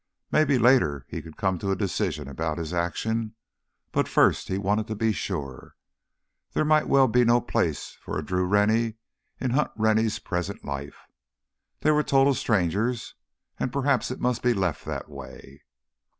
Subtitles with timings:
[0.31, 3.35] Maybe later he could come to a decision about his action.
[3.91, 5.75] But first he wanted to be sure.
[6.53, 8.95] There might well be no place for a Drew Rennie
[9.39, 11.05] in Hunt Rennie's present life.
[11.81, 13.13] They were total strangers
[13.59, 15.61] and perhaps it must be left that way.